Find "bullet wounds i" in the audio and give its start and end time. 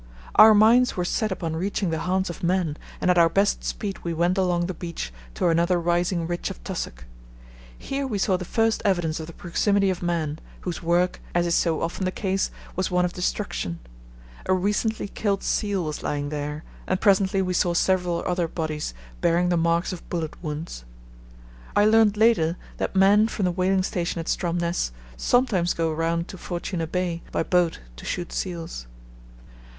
20.09-21.85